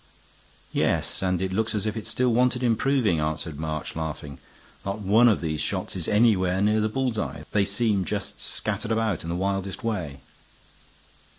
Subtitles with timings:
[0.73, 4.39] "Yes, and it looks as if it still wanted improving," answered March, laughing.
[4.83, 8.89] "Not one of these shots is anywhere near the bull's eye; they seem just scattered
[8.89, 10.21] about in the wildest way."